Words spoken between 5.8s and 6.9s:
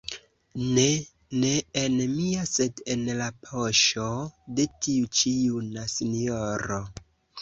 sinjoro.